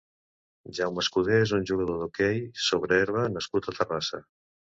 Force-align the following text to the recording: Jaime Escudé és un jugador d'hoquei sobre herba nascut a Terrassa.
Jaime 0.77 1.03
Escudé 1.03 1.37
és 1.41 1.53
un 1.57 1.67
jugador 1.73 1.99
d'hoquei 1.99 2.41
sobre 2.69 2.99
herba 3.03 3.27
nascut 3.37 3.71
a 3.73 3.77
Terrassa. 3.79 4.23